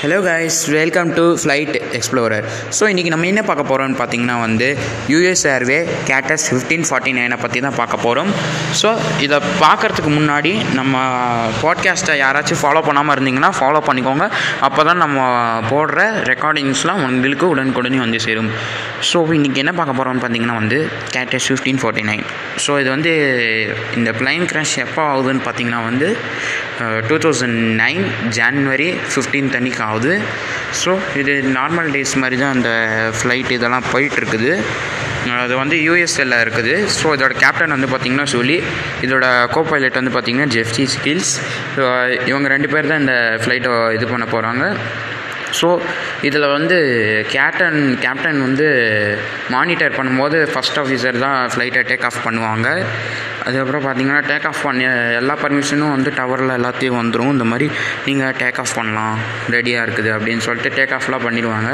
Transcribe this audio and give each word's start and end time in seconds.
Hello 0.00 0.16
guys 0.26 0.58
welcome 0.76 1.10
to 1.16 1.22
flight 1.42 1.76
explorer 1.96 2.46
so 2.76 2.84
இன்றைக்கி 2.92 3.10
நம்ம 3.12 3.26
என்ன 3.26 3.42
பார்க்க 3.42 3.62
போகிறோம்னு 3.70 3.96
பார்த்தீங்கன்னா 4.00 4.40
வந்து 4.40 4.66
US 5.12 5.44
Airways 5.52 5.78
Cactus 6.10 6.44
fifteen 6.48 6.84
forty 6.88 7.12
நைனை 7.18 7.36
பற்றி 7.44 7.60
தான் 7.60 7.76
பார்க்க 7.78 8.02
போகிறோம் 8.04 8.30
ஸோ 8.80 8.88
இதை 9.26 9.38
பார்க்குறதுக்கு 9.62 10.10
முன்னாடி 10.18 10.52
நம்ம 10.74 10.94
பாட்காஸ்ட்டை 11.62 12.16
யாராச்சும் 12.22 12.60
ஃபாலோ 12.62 12.82
பண்ணாமல் 12.88 13.14
இருந்தீங்கன்னா 13.16 13.50
ஃபாலோ 13.60 13.80
பண்ணிக்கோங்க. 13.88 14.26
அப்போ 14.60 14.84
தான் 14.84 15.00
நம்ம 15.04 15.16
போடுற 15.70 15.98
ரெக்கார்டிங்ஸ்லாம் 16.32 17.02
உங்களுக்கு 17.08 17.46
உடனுக்குடனே 17.54 18.00
வந்து 18.04 18.20
சேரும். 18.26 18.50
ஸோ 19.10 19.24
இன்றைக்கி 19.38 19.62
என்ன 19.64 19.74
பார்க்க 19.80 19.98
போகிறோம்னு 19.98 20.24
பார்த்தீங்கன்னா 20.24 20.58
வந்து 20.62 20.80
Cactus 21.16 21.48
fifteen 21.50 21.80
forty 21.82 22.06
nine 22.10 22.24
so 22.66 22.80
இது 22.82 22.90
வந்து 22.90 23.14
இந்த 23.94 24.12
பிளைன் 24.20 24.46
கிராஷ் 24.52 24.76
எப்போ 24.86 25.02
ஆகுதுன்னு 25.12 25.44
பார்த்தீங்கன்னா 25.48 25.82
வந்து 25.90 26.10
two 27.08 27.16
thousand 27.24 27.58
nine 27.82 28.04
January 28.38 28.88
fifteen 29.12 29.50
அன்னைக்கு 29.58 29.82
ஆகுது. 29.88 30.12
ஸோ 30.82 30.92
இது 31.20 31.32
நார்மல் 31.58 31.90
டேஸ் 31.96 32.14
மாதிரி 32.22 32.36
தான் 32.42 32.54
அந்த 32.56 32.70
ஃப்ளைட் 33.18 33.50
இதெல்லாம் 33.56 33.88
போயிட்டுருக்குது. 33.92 34.52
அது 35.44 35.54
வந்து 35.60 35.76
யூஎஸ்எல்ல 35.86 36.36
இருக்குது. 36.44 36.74
ஸோ 36.96 37.06
இதோட 37.16 37.32
கேப்டன் 37.42 37.74
வந்து 37.76 37.88
பார்த்திங்கன்னா 37.92 38.26
சொல்லி 38.36 38.56
இதோட 39.06 39.26
கோ 39.54 39.62
பைலட் 39.70 39.98
வந்து 40.00 40.12
பார்த்திங்கன்னா 40.16 40.50
ஜெஃப்டி 40.56 40.84
ஸ்கில்ஸ் 40.94 41.32
இவங்க 42.30 42.46
ரெண்டு 42.54 42.68
பேர் 42.74 42.90
தான் 42.92 43.02
இந்த 43.04 43.16
ஃப்ளைட்டை 43.42 43.72
இது 43.96 44.06
பண்ண 44.12 44.26
போகிறாங்க 44.34 44.64
ஸோ 45.58 45.68
இதில் 46.28 46.52
வந்து 46.56 46.76
கேப்டன் 47.34 47.80
கேப்டன் 48.04 48.40
வந்து 48.46 48.66
மானிட்டர் 49.54 49.96
பண்ணும்போது 49.98 50.38
ஃபஸ்ட் 50.52 50.80
ஆஃபீஸர் 50.82 51.22
தான் 51.26 51.38
ஃப்ளைட்டை 51.52 51.84
டேக் 51.90 52.06
ஆஃப் 52.08 52.24
பண்ணுவாங்க. 52.26 52.68
அதுக்கப்புறம் 53.46 53.84
பார்த்தீங்கன்னா 53.86 54.22
டேக் 54.30 54.46
ஆஃப் 54.50 54.62
பண்ணி 54.66 54.84
எல்லா 55.18 55.34
பர்மிஷனும் 55.42 55.92
வந்து 55.96 56.10
டவரில் 56.18 56.54
எல்லாத்தையும் 56.58 56.98
வந்துடும் 57.00 57.32
இந்த 57.36 57.46
மாதிரி 57.50 57.66
நீங்கள் 58.06 58.34
டேக் 58.40 58.58
ஆஃப் 58.62 58.74
பண்ணலாம். 58.78 59.16
ரெடியாக 59.54 59.84
இருக்குது 59.86 60.10
அப்படின்னு 60.16 60.44
சொல்லிட்டு 60.46 60.72
டேக் 60.78 60.94
ஆஃப்லாம் 60.96 61.24
பண்ணிடுவாங்க. 61.26 61.70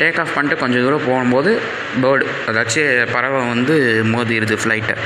டேக் 0.00 0.18
ஆஃப் 0.22 0.34
பண்ணிட்டு 0.34 0.60
கொஞ்சம் 0.62 0.84
தூரம் 0.84 1.06
போகும்போது 1.08 1.50
பேர்டு 2.02 2.24
அதாச்சும் 2.50 3.12
பறவை 3.14 3.40
வந்து 3.52 3.74
மோதிடுது 4.14 4.56
ஃப்ளைட்டை 4.62 4.96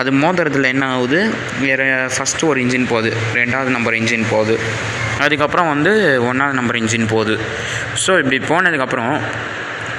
அது 0.00 0.10
மோதுறதுல 0.22 0.72
என்ன 0.74 0.86
ஆகுது? 0.96 1.20
வேறு 1.64 1.86
ஃபஸ்ட்டு 2.16 2.48
ஒரு 2.50 2.60
இன்ஜின் 2.64 2.90
போகுது. 2.92 3.12
ரெண்டாவது 3.40 3.70
நம்பர் 3.76 3.98
இன்ஜின் 4.02 4.30
போகுது. 4.34 4.56
அதுக்கப்புறம் 5.24 5.68
வந்து 5.74 5.92
ஒன்றாவது 6.28 6.58
நம்பர் 6.60 6.78
இன்ஜின் 6.82 7.12
போகுது. 7.14 7.36
ஸோ 8.04 8.12
இப்படி 8.22 8.38
போனதுக்கப்புறம் 8.52 9.14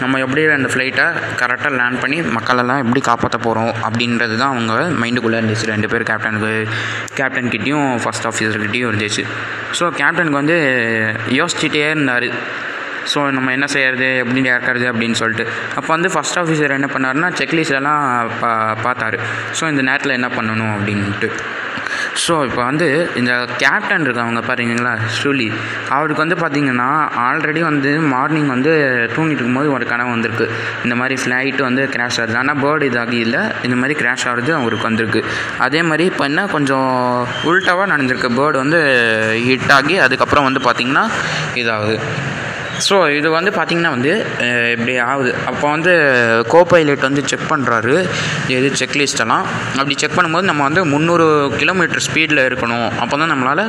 நம்ம 0.01 0.19
எப்படி 0.23 0.41
அந்த 0.55 0.69
ஃப்ளைட்டை 0.71 1.05
கரெக்டாக 1.41 1.71
லேண்ட் 1.79 1.99
பண்ணி 2.01 2.17
மக்களெல்லாம் 2.37 2.81
எப்படி 2.83 3.01
காப்பாற்ற 3.09 3.37
போகிறோம் 3.45 3.73
அப்படின்றது 3.87 4.35
தான் 4.41 4.53
அவங்க 4.53 4.73
மைண்டுக்குள்ளே 5.01 5.37
இருந்துச்சு. 5.41 5.67
ரெண்டு 5.73 5.87
பேர் 5.91 6.07
கேப்டனுக்கு 6.09 6.53
கேப்டன்கிட்டையும் 7.19 7.89
ஃபஸ்ட் 8.03 8.27
ஆஃபீஸர்கிட்டையும் 8.31 8.89
இருந்துச்சு. 8.91 9.25
ஸோ 9.79 9.87
கேப்டனுக்கு 10.01 10.41
வந்து 10.41 10.57
யோசிச்சுட்டே 11.39 11.83
இருந்தார். 11.93 12.29
ஸோ 13.13 13.19
நம்ம 13.31 13.51
என்ன 13.51 13.67
செய்யறது 13.75 14.17
எப்படி 14.21 14.41
இறக்குறது 14.51 14.85
அப்படின்னு 14.91 15.17
சொல்லிட்டு. 15.21 15.45
அப்போ 15.77 15.89
வந்து 15.95 16.09
ஃபஸ்ட் 16.13 16.39
ஆஃபீஸர் 16.41 16.77
என்ன 16.77 16.87
பண்ணாருன்னா 16.93 17.29
செக்லிஸ்டெல்லாம் 17.41 18.29
பா 18.41 18.51
பார்த்தாரு. 18.85 19.19
ஸோ 19.59 19.69
இந்த 19.73 19.81
நேரத்தில் 19.89 20.17
என்ன 20.19 20.29
பண்ணணும் 20.37 20.73
அப்படின்ட்டு 20.77 21.29
ஸோ 22.23 22.33
இப்போ 22.47 22.63
வந்து 22.63 23.09
இந்த 23.15 23.47
கேப்டன் 23.57 24.01
இருக்காங்க 24.01 24.41
பாருங்களா 24.47 24.93
ஸ்ரூலி 25.15 25.47
அவருக்கு 25.95 26.23
வந்து 26.23 26.37
பார்த்திங்கன்னா 26.43 26.87
ஆல்ரெடி 27.27 27.59
வந்து 27.59 27.91
மார்னிங் 28.13 28.47
வந்து 28.47 28.71
தூங்கிட்டு 29.15 29.41
இருக்கும்போது 29.41 29.71
ஒரு 29.71 29.85
கனவு 29.85 30.09
வந்திருக்கு. 30.09 30.47
இந்த 30.83 30.95
மாதிரி 30.95 31.15
ஃப்ளைட் 31.21 31.61
வந்து 31.61 31.83
கிராஷ் 31.95 32.19
ஆகுது. 32.21 32.37
ஆனால் 32.37 32.59
பேர்டு 32.63 32.89
இதாகி 32.91 33.19
இல்லை. 33.25 33.41
இந்த 33.63 33.75
மாதிரி 33.75 33.99
கிராஷ் 34.01 34.27
ஆகுது 34.31 34.53
அவருக்கு 34.55 34.89
வந்திருக்கு. 34.89 35.23
அதே 35.57 35.81
மாதிரி 35.81 36.05
இப்போ 36.05 36.25
என்ன 36.25 36.45
கொஞ்சம் 36.45 36.89
உல்ட்டாவாக 37.51 37.91
நடந்திருக்கு. 37.93 38.31
பேர்டு 38.39 38.57
வந்து 38.63 38.81
ஹிட் 39.49 39.71
ஆகி 39.71 39.97
அதுக்கப்புறம் 39.97 40.43
வந்து 40.43 40.61
பார்த்திங்கன்னா 40.67 41.05
இதாகுது. 41.63 41.97
ஸோ 42.87 42.95
இது 43.17 43.27
வந்து 43.35 43.51
பார்த்திங்கன்னா 43.55 43.91
வந்து 43.95 44.11
இப்படி 44.75 44.93
ஆகுது. 45.09 45.31
அப்போ 45.49 45.65
வந்து 45.75 45.91
கோ 46.53 46.59
பைலட் 46.71 47.05
வந்து 47.07 47.21
செக் 47.31 47.45
பண்ணுறாரு 47.51 47.93
எது 48.57 48.69
செக்லிஸ்டெல்லாம் 48.81 49.45
அப்படி 49.79 49.95
செக் 50.01 50.15
பண்ணும்போது 50.17 50.49
நம்ம 50.49 50.63
வந்து 50.67 50.81
முந்நூறு 50.93 51.25
கிலோமீட்டர் 51.61 52.03
ஸ்பீடில் 52.07 52.41
இருக்கணும். 52.47 52.87
அப்போ 53.03 53.15
தான் 53.21 53.31
நம்மளால் 53.33 53.63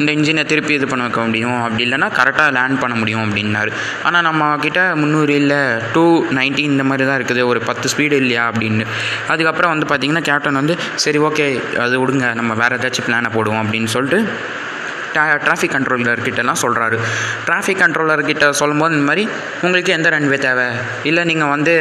இந்த 0.00 0.10
இன்ஜினை 0.18 0.44
திருப்பி 0.52 0.74
இது 0.78 0.88
பண்ண 0.92 1.06
வைக்க 1.06 1.26
முடியும். 1.28 1.58
அப்படி 1.66 1.84
இல்லைனா 1.88 2.10
கரெக்டாக 2.18 2.56
லேண்ட் 2.58 2.80
பண்ண 2.82 2.96
முடியும் 3.02 3.24
அப்படின்னாரு. 3.26 3.72
ஆனால் 4.08 4.26
நம்ம 4.28 4.50
கிட்ட 4.66 4.80
முந்நூறு 5.02 5.34
இல்லை 5.42 5.60
டூ 5.96 6.06
நைன்ட்டி 6.40 6.64
இந்த 6.72 6.84
மாதிரி 6.90 7.06
தான் 7.10 7.18
இருக்குது. 7.20 7.44
ஒரு 7.52 7.62
பத்து 7.70 7.88
ஸ்பீடு 7.94 8.20
இல்லையா 8.22 8.44
அப்படின்னு. 8.52 8.86
அதுக்கப்புறம் 9.34 9.74
வந்து 9.74 9.88
பார்த்திங்கன்னா 9.90 10.26
கேப்டன் 10.30 10.60
வந்து 10.62 10.76
சரி 11.06 11.20
ஓகே 11.30 11.46
அது 11.86 11.96
விடுங்க. 12.04 12.26
நம்ம 12.40 12.54
வேறு 12.62 12.78
ஏதாச்சும் 12.80 13.08
பிளானை 13.08 13.30
போடுவோம் 13.36 13.62
அப்படின்னு 13.64 13.90
சொல்லிட்டு 13.96 14.20
டிராஃபிக் 15.14 15.74
கண்ட்ரோலர்கிட்டலாம் 15.76 16.60
சொல்கிறாரு 16.64 16.98
டிராஃபிக் 17.48 17.80
கண்ட்ரோலர்கிட்ட 17.84 18.50
சொல்லும்போது 18.50 18.94
இந்த 18.94 19.06
மாதிரி 19.10 19.28
உங்களுக்கு 19.62 19.92
எந்த 19.92 20.08
ரன்வே 20.14 20.38
தேவை? 20.38 20.66
இல்லை 21.10 21.24
நீங்கள் 21.24 21.52
வந்து 21.54 21.74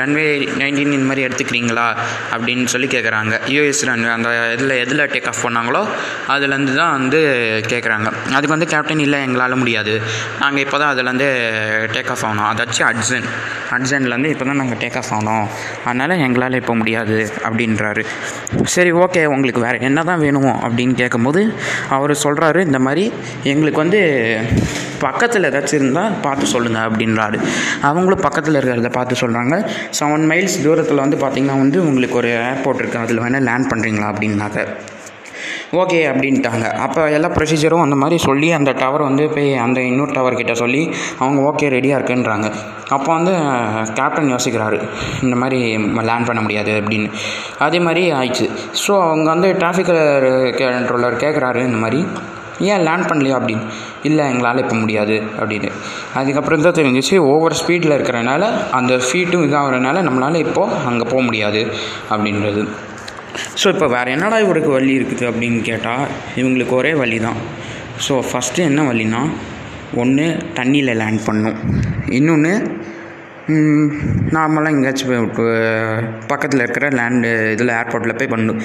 ரன்வே 0.00 0.26
நைன்டீன் 0.60 0.94
இந்த 0.98 1.06
மாதிரி 1.10 1.26
எடுத்துக்கிறீங்களா? 1.26 1.86
அப்படின்னு 2.34 2.64
சொல்லி 2.74 2.88
கேட்குறாங்க 2.96 3.34
யூஎஸ் 3.54 3.82
ரன்வே 3.90 4.10
அந்த 4.16 4.30
இதில் 4.54 4.74
எதில் 4.84 5.04
டேக் 5.14 5.28
ஆஃப் 5.32 5.42
பண்ணாங்களோ 5.46 5.82
அதுலேருந்து 6.34 6.74
தான் 6.74 6.92
வந்து 6.98 7.20
கேட்குறாங்க 7.72 8.08
அதுக்கு 8.34 8.54
வந்து 8.56 8.66
கேப்டன் 8.66 9.02
இல்லை 9.06 9.20
எங்களால் 9.26 9.56
முடியாது. 9.62 9.94
நாங்கள் 10.40 10.62
இப்போ 10.64 10.78
தான் 10.78 10.92
அதுலேருந்து 10.94 11.28
டேக் 11.94 12.10
ஆஃப் 12.14 12.24
ஆகணும். 12.24 12.48
அதாச்சும் 12.52 12.88
அட்சன் 12.90 13.28
அட்சன்லேருந்து 13.76 14.32
இப்போ 14.34 14.44
தான் 14.44 14.60
நாங்கள் 14.62 14.80
டேக் 14.82 14.96
ஆஃப் 15.00 15.12
ஆகணும். 15.16 15.46
அதனால் 15.84 16.14
எங்களால் 16.26 16.58
இப்போ 16.60 16.74
முடியாது 16.74 17.18
அப்படின்றாரு. 17.48 18.04
சரி 18.74 18.92
ஓகே 19.04 19.24
உங்களுக்கு 19.34 19.60
வேறு 19.66 19.78
என்ன 19.90 20.02
தான் 20.10 20.22
வேணும் 20.24 20.52
அப்படின்னு 20.64 20.94
கேட்கும்போது 21.02 21.42
அவர் 21.96 22.12
சொல்கிறாரு 22.24 22.63
இந்த 22.68 22.78
மாதிரி 22.86 23.04
எங்களுக்கு 23.52 23.82
வந்து 23.84 24.00
பக்கத்தில் 25.04 25.48
ஏதாச்சும் 25.50 25.78
இருந்தால் 25.80 26.14
பார்த்து 26.26 26.52
சொல்லுங்கள் 26.54 26.86
அப்படின்றாரு. 26.88 27.38
அவங்களும் 27.90 28.24
பக்கத்தில் 28.26 28.58
இருக்கிறத 28.60 28.90
பார்த்து 28.98 29.20
சொல்கிறாங்க 29.22 29.54
செவன் 30.00 30.26
மைல்ஸ் 30.32 30.58
தூரத்தில் 30.66 31.04
வந்து 31.04 31.18
பார்த்திங்கன்னா 31.22 31.60
வந்து 31.64 31.80
உங்களுக்கு 31.90 32.18
ஒரு 32.22 32.32
ஏர்போர்ட் 32.48 32.82
இருக்குது 32.82 33.04
அதில் 33.04 33.22
வேணால் 33.26 33.48
லேண்ட் 33.50 33.70
பண்ணுறீங்களா 33.72 34.10
அப்படின்னாக்க 34.14 34.66
ஓகே 35.82 36.00
அப்படின்ட்டாங்க. 36.10 36.66
அப்போ 36.84 37.00
எல்லா 37.14 37.28
ப்ரொசீஜரும் 37.36 37.84
அந்த 37.84 37.96
மாதிரி 38.00 38.16
சொல்லி 38.26 38.48
அந்த 38.58 38.70
டவர் 38.80 39.02
வந்து 39.06 39.24
போய் 39.32 39.48
அந்த 39.64 39.78
இன்னொரு 39.90 40.12
டவர் 40.16 40.36
கிட்ட 40.40 40.54
சொல்லி 40.60 40.82
அவங்க 41.22 41.38
ஓகே 41.50 41.68
ரெடியாக 41.74 41.98
இருக்குன்றாங்க. 41.98 42.48
அப்போ 42.96 43.10
வந்து 43.16 43.32
கேப்டன் 43.98 44.30
யோசிக்கிறாரு. 44.34 44.78
இந்த 45.24 45.36
மாதிரி 45.42 45.60
லேண்ட் 46.10 46.28
பண்ண 46.28 46.40
முடியாது 46.46 46.74
அப்படின்னு. 46.80 47.10
அதே 47.66 47.80
மாதிரி 47.86 48.04
ஆயிடுச்சு. 48.20 48.46
ஸோ 48.84 48.94
அவங்க 49.08 49.28
வந்து 49.34 49.50
டிராஃபிக் 49.62 49.92
கண்ட்ரோலர் 50.62 51.22
கேட்குறாரு 51.24 51.62
இந்த 51.70 51.80
மாதிரி. 51.84 52.02
ஏன் 52.70 52.82
லேண்ட் 52.86 53.08
பண்ணலையா 53.10 53.36
அப்படின்னு. 53.40 53.66
இல்லை 54.08 54.24
எங்களால் 54.32 54.62
இப்போ 54.64 54.76
முடியாது 54.82 55.16
அப்படின்னு. 55.40 55.70
அதுக்கப்புறம் 56.20 56.66
தான் 56.66 56.78
தெரிஞ்சிச்சு 56.80 57.16
ஓவர் 57.32 57.56
ஸ்பீடில் 57.60 57.96
இருக்கிறனால 57.96 58.42
அந்த 58.78 58.94
ஃபீட்டும் 59.06 59.44
இதாகிறனால 59.48 60.02
நம்மளால் 60.08 60.42
இப்போது 60.46 60.76
அங்கே 60.90 61.06
போக 61.12 61.22
முடியாது 61.28 61.62
அப்படின்றது. 62.12 62.62
ஸோ 63.60 63.66
இப்போ 63.74 63.86
வேறு 63.96 64.10
என்னடா 64.16 64.38
இவருக்கு 64.46 64.70
வழி 64.76 64.92
இருக்குது 64.98 65.24
அப்படின்னு 65.30 65.60
கேட்டால் 65.70 66.04
இவங்களுக்கு 66.40 66.74
ஒரே 66.80 66.94
வழி 67.02 67.18
தான் 67.26 67.38
ஸோ 68.06 68.14
ஃபஸ்ட்டு 68.30 68.66
என்ன 68.70 68.82
வழினா 68.90 69.22
ஒன்று 70.02 70.26
தண்ணியில் 70.58 70.98
லேண்ட் 71.00 71.22
பண்ணும். 71.26 71.58
இன்னொன்று 72.18 72.52
நார்மலாக 74.36 74.74
எங்கேயாச்சும் 74.74 75.10
போய் 75.10 75.56
பக்கத்தில் 76.26 76.62
இருக்கிற 76.64 76.88
லேண்டு 76.98 77.30
இதில் 77.54 77.72
ஏர்போர்ட்டில் 77.80 78.18
போய் 78.20 78.32
பண்ணும் 78.34 78.60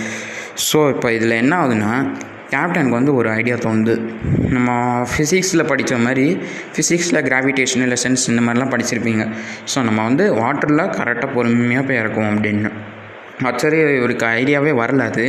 ஸோ 0.68 0.80
இப்போ 0.94 1.08
இதில் 1.18 1.40
என்ன 1.42 1.54
ஆகுதுன்னா 1.62 1.92
கேப்டனுக்கு 2.52 2.98
வந்து 3.00 3.16
ஒரு 3.16 3.30
ஐடியா 3.30 3.56
தோணுது. 3.56 3.96
நம்ம 4.56 4.70
ஃபிசிக்ஸில் 5.12 5.68
படித்த 5.72 5.98
மாதிரி 5.98 6.28
ஃபிசிக்ஸில் 6.76 7.26
கிராவிடேஷன் 7.30 7.94
லெசன்ஸ் 7.94 8.26
இந்த 8.28 8.42
மாதிரிலாம் 8.46 8.74
படிச்சிருப்பீங்க. 8.76 9.26
ஸோ 9.76 9.84
நம்ம 9.84 10.04
வந்து 10.04 10.26
வாட்டரில் 10.36 10.94
கரெக்டாக 11.00 11.34
பொறுமையாக 11.34 11.88
போய் 11.88 11.98
இறக்குவோம் 11.98 12.34
அப்படின்னு. 12.36 12.72
ஆக்சுவலி 13.48 13.78
இவருக்கு 14.00 14.26
ஐடியாவே 14.40 14.72
வரல 14.82 15.04
அது. 15.10 15.26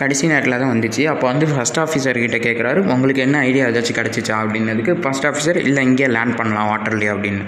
கடைசி 0.00 0.24
நேரத்தில் 0.30 0.58
தான் 0.60 0.72
வந்துச்சு. 0.74 1.02
அப்போ 1.10 1.24
வந்து 1.30 1.46
ஃபஸ்ட் 1.50 1.80
ஆஃபீஸர்கிட்ட 1.82 2.38
கேட்குறாரு 2.46 2.80
உங்களுக்கு 2.94 3.22
என்ன 3.26 3.36
ஐடியா 3.48 3.66
ஏதாச்சும் 3.66 3.98
கிடச்சிச்சா? 4.00 4.36
அப்படின்னதுக்கு 4.42 4.94
ஃபஸ்ட் 5.02 5.26
ஆஃபீஸர் 5.30 5.58
இல்லை 5.66 5.82
இங்கே 5.88 6.06
லேண்ட் 6.16 6.36
பண்ணலாம் 6.38 6.70
வாட்டர்லேயே 6.70 7.12
அப்படின்னு. 7.14 7.44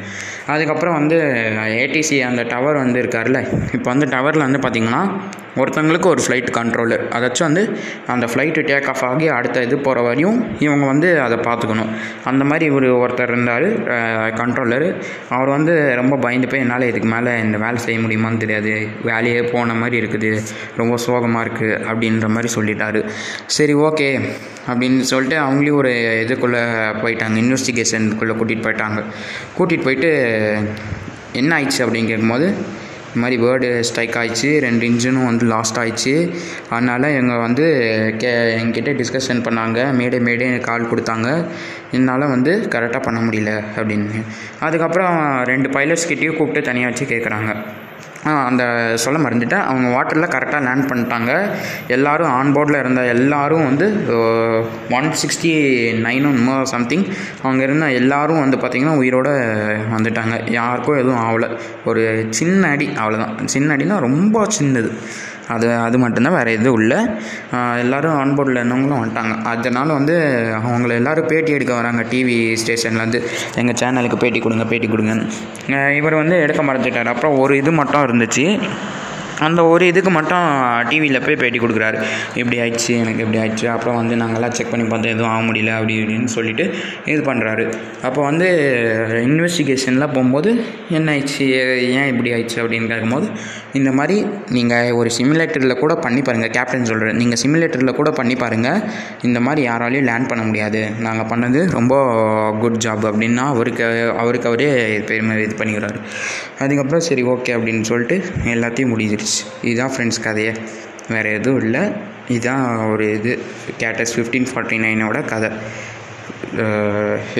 அதுக்கப்புறம் 0.54 0.98
வந்து 1.00 1.16
ஏடிசி 1.82 2.18
அந்த 2.28 2.42
டவர் 2.52 2.82
வந்து 2.84 3.00
இருக்கார்ல 3.02 3.40
இப்போ 3.76 3.88
வந்து 3.92 4.08
டவரில் 4.14 4.46
வந்து 4.46 4.62
பார்த்திங்கன்னா 4.66 5.02
ஒருத்தவங்களுக்கு 5.60 6.08
ஒரு 6.12 6.22
ஃப்ளைட் 6.24 6.48
கண்ட்ரோலர் 6.56 7.02
அதாச்சும் 7.16 7.46
வந்து 7.48 7.62
அந்த 8.14 8.24
ஃப்ளைட்டு 8.30 8.62
டேக் 8.70 8.88
ஆஃப் 8.92 9.04
ஆகி 9.04 9.26
அடுத்த 9.36 9.62
இது 9.66 9.76
போகிற 9.86 10.00
வரையும் 10.06 10.38
இவங்க 10.58 10.84
வந்து 10.86 11.08
அதை 11.26 11.36
பார்த்துக்கணும் 11.46 11.90
அந்த 12.30 12.42
மாதிரி 12.50 12.64
இவர் 12.70 12.86
ஒருத்தர் 13.04 13.32
இருந்தார் 13.32 13.66
கண்ட்ரோலர் 14.40 14.86
அவர் 15.36 15.50
வந்து 15.56 15.74
ரொம்ப 16.00 16.16
பயந்து 16.24 16.48
போய் 16.48 16.62
என்னால் 16.64 16.88
இதுக்கு 16.90 17.08
மேலே 17.14 17.32
இந்த 17.44 17.58
வேலை 17.64 17.78
செய்ய 17.86 18.00
முடியுமான்னு 18.06 18.42
தெரியாது. 18.44 18.74
வேலையே 19.10 19.42
போன 19.54 19.74
மாதிரி 19.74 19.84
மாதிரி 19.86 20.06
இருக்குது. 20.06 20.32
ரொம்ப 20.76 20.96
சோகமாக 21.06 21.48
இருக்குது 21.48 21.80
அப்படின்ற 21.92 22.28
மாதிரி 22.36 22.54
சொல்லிட்டாரு. 22.54 23.02
சரி 23.58 23.74
ஓகே 23.88 24.10
அப்படின்னு 24.70 25.00
சொல்லிட்டு 25.12 25.38
அவங்களையும் 25.44 25.80
ஒரு 25.82 25.92
இதுக்குள்ளே 26.26 26.62
போயிட்டாங்க. 27.02 27.36
இன்வெஸ்டிகேஷனுக்குள்ளே 27.44 28.34
கூட்டிகிட்டு 28.40 28.66
போயிட்டாங்க. 28.68 29.00
கூட்டிகிட்டு 29.58 29.86
போயிட்டு 29.88 30.10
என்ன 31.32 31.52
ஆயிடுச்சு? 31.56 31.82
அப்படின்னு 31.84 32.10
கேட்கும்போது 32.10 32.48
இந்த 33.08 33.28
மாதிரி 33.28 33.36
பேர்டு 33.42 33.80
ஸ்ட்ரைக் 33.80 34.16
ஆயிடுச்சு. 34.20 34.48
ரெண்டு 34.64 34.86
இன்ஜினும் 34.86 35.24
வந்து 35.24 35.44
லாஸ்ட் 35.46 35.76
ஆயிடுச்சு. 35.76 36.14
அதனால் 36.70 37.06
எங்கள் 37.20 37.42
வந்து 37.44 37.66
கே 38.18 38.32
எங்கிட்ட 38.62 38.92
டிஸ்கஷன் 39.00 39.44
பண்ணாங்க. 39.46 39.78
மேடே 40.00 40.18
மேடே 40.28 40.48
கால் 40.60 40.90
கொடுத்தாங்க. 40.90 41.28
என்னால் 41.92 42.32
வந்து 42.34 42.52
கரெக்டாக 42.74 43.02
பண்ண 43.02 43.20
முடியல 43.20 43.52
அப்படின்னு. 43.76 44.22
அதுக்கப்புறம் 44.60 45.44
ரெண்டு 45.44 45.68
பைலட்ஸ்கிட்டேயும் 45.68 46.36
கூப்பிட்டு 46.36 46.68
தனியாக 46.68 46.90
வச்சு 46.90 47.14
கேட்குறாங்க 47.14 47.50
அந்த 48.24 48.92
சொல்ல 48.94 49.28
மறந்துட்டேன். 49.28 49.60
அவங்க 49.60 49.88
வாட்டரில் 49.96 50.32
கரெக்டாக 50.34 50.62
லேண்ட் 50.62 50.90
பண்ணிட்டாங்க. 50.90 51.50
எல்லோரும் 51.88 52.30
ஆன் 52.30 52.54
போர்டில் 52.54 52.78
இருந்த 52.78 53.04
எல்லோரும் 53.04 53.64
வந்து 53.64 53.86
ஒன் 54.90 55.12
சிக்ஸ்டி 55.22 55.54
நைனும் 56.06 56.62
சம்திங் 56.62 57.04
அவங்க 57.42 57.62
இருந்த 57.62 57.92
எல்லோரும் 57.92 58.40
வந்து 58.40 58.56
பார்த்திங்கன்னா 58.56 58.96
உயிரோடு 58.96 59.30
வந்துட்டாங்க. 59.96 60.50
யாருக்கும் 60.50 60.98
எதுவும் 60.98 61.22
ஆகலை. 61.28 61.58
ஒரு 61.84 62.26
சின்ன 62.30 62.68
அடி 62.68 62.88
அவ்வளோதான் 62.88 63.44
சின்ன 63.44 63.76
அடினா 63.76 63.98
ரொம்ப 63.98 64.46
சின்னது. 64.60 64.92
அது 65.54 65.66
அது 65.86 65.96
மட்டும்தான் 66.02 66.36
வேறு 66.36 66.52
எதுவும் 66.58 66.80
இல்லை. 66.80 66.98
எல்லோரும் 67.82 68.16
ஆன்போர்டில் 68.22 68.58
இருந்தவங்களும் 68.60 69.00
வந்துட்டாங்க. 69.02 69.34
அதனால் 69.52 69.96
வந்து 69.98 70.14
அவங்கள 70.58 70.92
எல்லோரும் 71.00 71.28
பேட்டி 71.32 71.52
எடுக்க 71.56 71.74
வராங்க 71.80 72.02
டிவி 72.12 72.36
ஸ்டேஷன்லேருந்து 72.62 73.20
எங்கள் 73.62 73.78
சேனலுக்கு 73.82 74.18
பேட்டி 74.24 74.40
கொடுங்க 74.46 74.66
பேட்டி 74.72 74.88
கொடுங்கன்னு. 74.94 75.26
இவர் 76.00 76.20
வந்து 76.22 76.38
எடுக்க 76.46 76.62
மறந்துட்டார். 76.62 77.12
அப்புறம் 77.14 77.38
ஒரு 77.44 77.56
இது 77.62 77.72
மட்டும் 77.80 78.06
இருந்துச்சு. 78.06 78.46
அந்த 79.46 79.60
ஒரு 79.66 79.86
இதுக்கு 79.86 80.10
மட்டும் 80.10 80.46
டிவியில் 80.88 81.22
போய் 81.24 81.36
பேட்டி 81.36 81.58
கொடுக்குறாரு. 81.58 81.98
இப்படி 82.34 82.56
ஆயிடுச்சு 82.60 82.92
எனக்கு 83.02 83.24
இப்படி 83.24 83.38
ஆயிடுச்சு. 83.42 83.66
அப்புறம் 83.74 83.96
வந்து 83.96 84.16
நாங்கள்லாம் 84.22 84.54
செக் 84.58 84.70
பண்ணி 84.70 84.86
பார்த்தோம் 84.88 85.14
எதுவும் 85.14 85.32
ஆக 85.32 85.42
முடியல 85.48 85.74
அப்படி 85.78 85.94
இப்படின்னு 86.00 86.32
சொல்லிட்டு 86.36 86.64
இது 87.04 87.20
பண்ணுறாரு 87.30 87.64
அப்போ 88.02 88.20
வந்து 88.22 88.48
இன்வெஸ்டிகேஷன்லாம் 89.28 90.14
போகும்போது 90.16 90.50
என்ன 90.88 91.12
ஆயிடுச்சு 91.12 91.46
ஏன் 91.98 92.08
இப்படி 92.12 92.32
ஆயிடுச்சு 92.36 92.58
அப்படின்னு 92.62 92.90
கேட்கும்போது 92.92 93.28
இந்த 93.72 93.90
மாதிரி 93.92 94.16
நீங்கள் 94.56 94.92
ஒரு 94.92 95.10
சிமுலேட்டரில் 95.18 95.80
கூட 95.82 95.94
பண்ணி 95.94 96.22
பாருங்கள் 96.22 96.50
கேப்டன் 96.50 96.88
சொல்கிறேன் 96.90 97.16
நீங்கள் 97.16 97.40
சிமுலேட்டரில் 97.42 97.98
கூட 98.00 98.10
பண்ணி 98.10 98.36
பாருங்கள் 98.36 98.80
இந்த 99.22 99.40
மாதிரி 99.40 99.68
யாராலையும் 99.68 100.08
லேண்ட் 100.10 100.28
பண்ண 100.28 100.42
முடியாது. 100.44 100.82
நாங்கள் 101.06 101.28
பண்ணது 101.32 101.60
ரொம்ப 101.76 101.94
குட் 102.60 102.80
ஜாப் 102.86 103.04
அப்படின்னா 103.10 103.44
அவருக்கு 103.54 103.84
அவருக்கு 104.22 104.48
அவரே 104.50 104.98
பெருமை 105.10 105.42
இது 105.42 105.56
பண்ணிக்கிறாரு. 105.60 106.00
அதுக்கப்புறம் 106.64 107.00
சரி 107.00 107.24
ஓகே 107.34 107.54
அப்படின்னு 107.56 107.80
சொல்லிட்டு 107.80 108.18
எல்லாத்தையும் 108.54 108.92
முடிஞ்சிருச்சு. 108.94 109.25
இதுதான் 109.68 109.92
ஃப்ரெண்ட்ஸ் 109.94 110.22
கதையை. 110.26 110.54
வேறு 111.14 111.34
எதுவும் 111.38 111.60
இல்லை. 111.66 111.82
இதுதான் 112.34 112.64
ஒரு 112.92 113.04
இது. 113.18 113.32
கேட்டஸ் 113.82 114.14
ஃபிஃப்டீன் 114.16 114.48
ஃபார்ட்டி 114.52 114.78
நைனோட 114.84 115.18
கதை. 115.32 115.50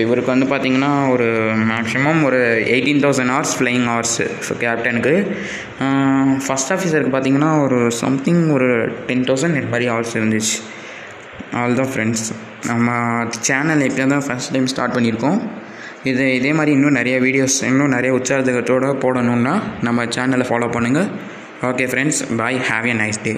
இவருக்கு 0.03 0.31
வந்து 0.33 0.47
பார்த்திங்கன்னா 0.51 0.91
ஒரு 1.15 1.27
மேக்ஸிமம் 1.71 2.21
ஒரு 2.29 2.39
eighteen 2.75 3.03
thousand 3.05 3.33
hours 3.35 3.55
flying 3.59 3.87
hours 3.91 4.17
கேப்டனுக்கு 4.63 5.15
ஃபஸ்ட் 6.47 6.73
ஆஃபீஸருக்கு 6.75 7.13
பார்த்திங்கன்னா 7.15 7.51
ஒரு 7.65 7.79
சம்திங் 8.03 8.43
ஒரு 8.57 8.69
டென் 9.09 9.25
தௌசண்ட் 9.31 9.57
நெட் 9.59 9.71
மாதிரி 9.75 9.87
ஹவர்ஸ் 9.93 10.15
இருந்துச்சு. 10.21 10.57
ஆல் 11.61 11.79
தான் 11.81 11.91
ஃப்ரெண்ட்ஸ் 11.93 12.27
நம்ம 12.71 12.91
சேனல் 13.49 13.85
இப்போ 13.89 14.07
தான் 14.15 14.25
ஃபஸ்ட் 14.29 14.53
டைம் 14.55 14.69
ஸ்டார்ட் 14.73 14.95
பண்ணியிருக்கோம். 14.97 15.39
இது 16.11 16.25
இதே 16.39 16.51
மாதிரி 16.59 16.73
இன்னும் 16.77 16.99
நிறைய 17.01 17.17
வீடியோஸ் 17.27 17.59
இன்னும் 17.71 17.95
நிறைய 17.97 18.11
உற்சாகத்தோடு 18.19 18.91
போடணுன்னா 19.05 19.55
நம்ம 19.89 20.05
சேனலை 20.17 20.47
ஃபாலோ 20.51 20.69
பண்ணுங்கள் 20.77 21.09
okay 21.63 21.85
friends 21.87 22.37
bye 22.37 22.59
have 22.69 22.87
a 22.87 22.95
nice 22.95 23.19
day 23.23 23.33